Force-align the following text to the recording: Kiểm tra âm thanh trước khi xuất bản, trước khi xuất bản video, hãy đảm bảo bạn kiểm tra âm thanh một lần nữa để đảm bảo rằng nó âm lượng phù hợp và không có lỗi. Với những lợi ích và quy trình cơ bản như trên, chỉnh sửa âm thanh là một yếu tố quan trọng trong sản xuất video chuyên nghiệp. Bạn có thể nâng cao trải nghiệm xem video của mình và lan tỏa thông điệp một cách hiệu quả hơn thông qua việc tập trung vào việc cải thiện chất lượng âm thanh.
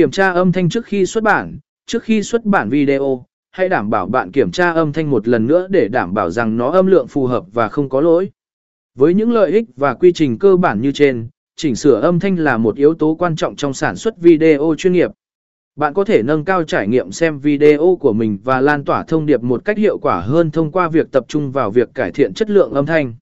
Kiểm 0.00 0.10
tra 0.10 0.32
âm 0.32 0.52
thanh 0.52 0.68
trước 0.68 0.84
khi 0.84 1.06
xuất 1.06 1.24
bản, 1.24 1.58
trước 1.86 2.02
khi 2.02 2.22
xuất 2.22 2.44
bản 2.44 2.68
video, 2.68 3.24
hãy 3.50 3.68
đảm 3.68 3.90
bảo 3.90 4.06
bạn 4.06 4.30
kiểm 4.30 4.50
tra 4.50 4.72
âm 4.72 4.92
thanh 4.92 5.10
một 5.10 5.28
lần 5.28 5.46
nữa 5.46 5.66
để 5.70 5.88
đảm 5.88 6.14
bảo 6.14 6.30
rằng 6.30 6.56
nó 6.56 6.70
âm 6.70 6.86
lượng 6.86 7.06
phù 7.06 7.26
hợp 7.26 7.44
và 7.52 7.68
không 7.68 7.88
có 7.88 8.00
lỗi. 8.00 8.30
Với 8.94 9.14
những 9.14 9.32
lợi 9.32 9.50
ích 9.50 9.64
và 9.76 9.94
quy 9.94 10.12
trình 10.12 10.38
cơ 10.38 10.56
bản 10.56 10.80
như 10.80 10.92
trên, 10.92 11.28
chỉnh 11.56 11.76
sửa 11.76 12.00
âm 12.00 12.20
thanh 12.20 12.36
là 12.36 12.56
một 12.56 12.76
yếu 12.76 12.94
tố 12.94 13.14
quan 13.14 13.36
trọng 13.36 13.56
trong 13.56 13.74
sản 13.74 13.96
xuất 13.96 14.20
video 14.20 14.74
chuyên 14.78 14.92
nghiệp. 14.92 15.10
Bạn 15.76 15.94
có 15.94 16.04
thể 16.04 16.22
nâng 16.22 16.44
cao 16.44 16.62
trải 16.62 16.88
nghiệm 16.88 17.12
xem 17.12 17.38
video 17.38 17.98
của 18.00 18.12
mình 18.12 18.38
và 18.44 18.60
lan 18.60 18.84
tỏa 18.84 19.04
thông 19.04 19.26
điệp 19.26 19.42
một 19.42 19.64
cách 19.64 19.78
hiệu 19.78 19.98
quả 19.98 20.20
hơn 20.20 20.50
thông 20.50 20.72
qua 20.72 20.88
việc 20.88 21.10
tập 21.10 21.24
trung 21.28 21.52
vào 21.52 21.70
việc 21.70 21.88
cải 21.94 22.12
thiện 22.12 22.34
chất 22.34 22.50
lượng 22.50 22.72
âm 22.72 22.86
thanh. 22.86 23.14